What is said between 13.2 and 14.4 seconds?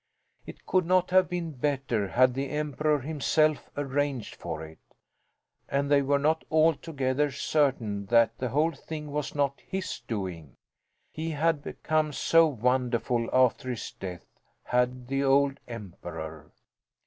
after his death,